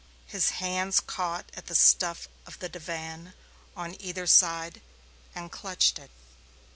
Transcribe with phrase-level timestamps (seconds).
[0.25, 3.35] His hands caught at the stuff of the divan
[3.77, 4.81] on either side
[5.35, 6.09] and clutched it.